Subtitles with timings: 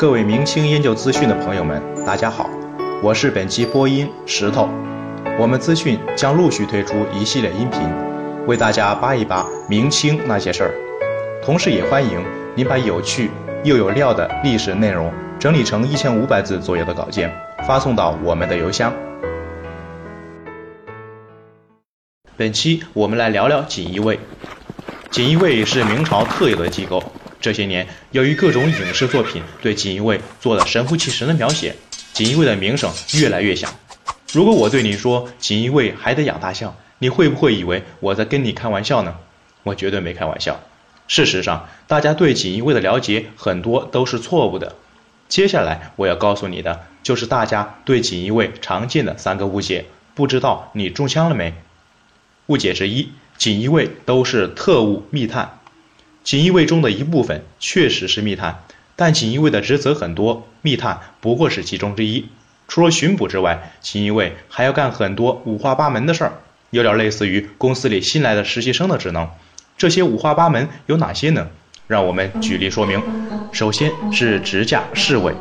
[0.00, 2.48] 各位明清研究资讯的朋友们，大家好，
[3.02, 4.66] 我是本期播音石头。
[5.38, 7.82] 我们资讯将陆续推出一系列音频，
[8.46, 10.72] 为大家扒一扒明清那些事儿。
[11.44, 12.24] 同时，也欢迎
[12.54, 13.30] 您把有趣
[13.62, 17.30] 又有料的历史内容整理成一千五百字左右的稿件，
[17.68, 18.90] 发送到我们的邮箱。
[22.38, 24.18] 本期我们来聊聊锦衣卫。
[25.10, 27.02] 锦衣卫是明朝特有的机构。
[27.40, 31.74] 这些年，由于各种影视作品对锦衣卫做了神乎其神的描写，
[32.12, 33.72] 锦衣卫的名声越来越响。
[34.32, 39.16] 如果我对你说锦衣卫还得养大象，你会不会以为我在跟你开玩笑呢？
[39.62, 40.60] 我绝对没开玩笑。
[41.08, 44.76] 事实上，大家对锦衣卫的了解很多都是错误的。
[45.28, 51.54] 接下来我要告诉你的，就是大家对锦衣卫常见的三个误解，不知道你中枪了没？
[52.46, 55.59] 误解之一：锦衣卫都是特务密探。
[56.30, 58.60] 锦衣卫中的一部分确实是密探，
[58.94, 62.26] 但锦衣卫的职责很多，密探不过是其中之一。
[62.68, 66.34] 除了巡捕之外，锦衣卫还要干很多五花八门的事儿，
[66.70, 69.28] 有点类似于公司里新来的实习生的职能。
[69.76, 71.48] 这些五花八门有哪些呢？
[71.88, 73.02] 让我们举例说明。
[73.50, 75.34] 首先是执驾侍卫，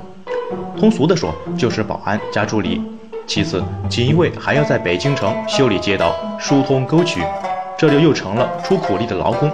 [0.80, 2.82] 通俗的说就是保安加助理。
[3.28, 7.22] 其次，锦衣卫还要在北京城修理街道、疏通沟渠，
[7.78, 9.52] 这就又成了出苦力的劳工。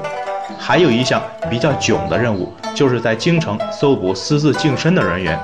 [0.58, 5.40] 还有一项比较囧的任务，就是在京城搜捕私自净身的人员。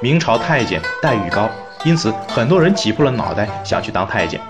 [0.00, 1.48] 明朝太监待遇高，
[1.84, 4.40] 因此很多人挤破了脑袋想去当太监。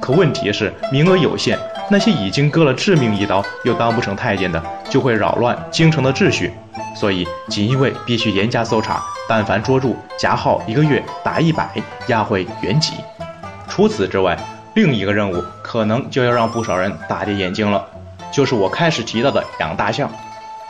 [0.00, 1.58] 可问题是名额有限，
[1.90, 6.52] 那些已经割了致命一刀又当不成太监的，就会扰乱京城的秩序。
[6.94, 11.68] 所以锦衣卫必须严加搜查，但凡捉住，加号一个月打一百，
[12.06, 12.94] 押回原籍。
[13.68, 14.38] 除此之外，
[14.74, 17.84] 另一个任务可能就要让不少人大跌眼镜了。
[18.34, 20.10] 就是我开始提到的养大象。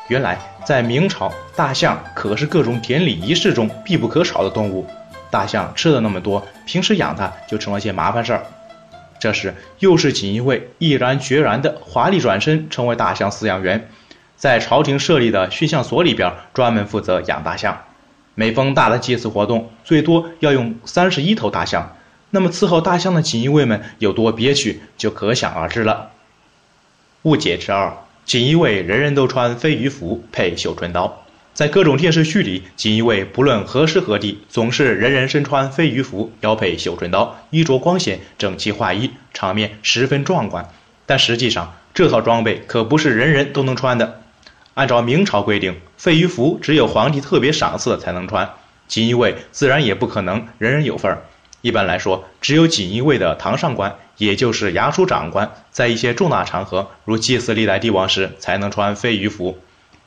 [0.08, 4.86] 原来在明朝，大象可是各种典礼仪式中必不可少的动物。
[5.30, 8.44] 大象吃的那么多，平时养它就成了件麻烦事儿。
[9.18, 13.88] 这时，又是锦衣卫毅然决然的华丽转身，成为大象饲养员，
[14.36, 17.80] 在朝廷设立的驯象所里边专门负责养大象。
[18.34, 21.96] 每逢大的祭祀活动，最多要用三十一头大象。
[22.28, 26.10] 那么伺候大象的锦衣卫们有多憋屈，就可想而知了。
[27.24, 27.96] 误解之二：
[28.26, 31.24] 锦衣卫人人都穿飞鱼服，配绣春刀。
[31.54, 40.68] 在各种电视剧里，锦衣卫不论何时何地，总是人人身穿飞鱼服，腰配绣春刀，衣着光鲜，整齐划一，场面十分壮观。
[41.06, 44.20] 但实际上，这套装备可不是人人都能穿的。
[44.74, 48.50] 按照明朝规定，飞鱼服只有皇帝特别赏赐才能穿，
[48.86, 51.22] 锦衣卫自然也不可能人人有份儿。
[51.64, 59.58] 一般来说，只有锦衣卫的堂上官，也就是衙署长官，在一些重大场合，如祭祀历代帝王时，才能穿飞鱼服，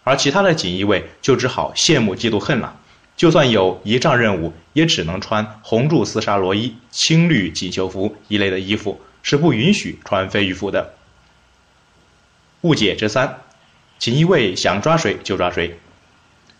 [0.04, 2.80] 而其他的锦衣卫就只好羡慕嫉妒恨了。
[3.16, 10.94] 就算有仪仗任务，也只能穿红柱丝纱罗衣、青绿锦绣服一类的衣服，是不允许穿飞鱼服的。
[12.62, 13.40] 误解之三，
[13.98, 15.80] 锦衣卫想抓谁就抓谁，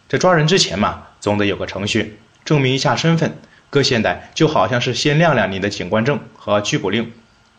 [0.10, 3.38] 这抓人之前嘛，总得有个程序，证明一下身份。
[3.70, 7.12] 搁现代就好像是先亮亮你的警官证和拘捕令。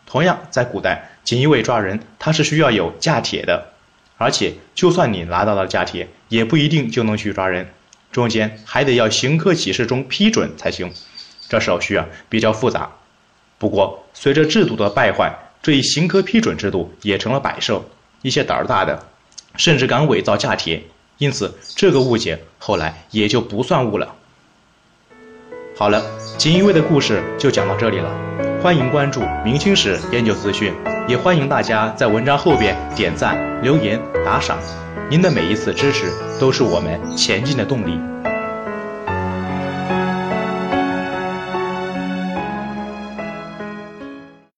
[0.05, 3.73] 同样，在古代，锦衣卫抓人，他是需要有假帖的，
[4.17, 7.69] 而且就算你拿到了假帖，也不一定就能去抓人，
[8.11, 10.91] 中间还得要刑科启示中批准才行。
[11.47, 12.91] 这手续啊比较复杂。
[13.59, 15.31] 不过，随着制度的败坏，
[15.61, 17.83] 这一刑科批准制度也成了摆设。
[18.21, 19.05] 一些胆儿大的，
[19.57, 20.81] 甚至敢伪造假帖，
[21.19, 24.15] 因此这个误解后来也就不算误了。
[25.79, 26.03] 好了，
[26.37, 28.11] 锦衣卫的故事就讲到这里了。
[28.61, 30.73] 欢迎关注明清史研究资讯，
[31.07, 34.59] 也欢迎大家在文章后边点赞、留言、打赏。
[35.09, 37.97] 您的每一次支持都是我们前进的动力。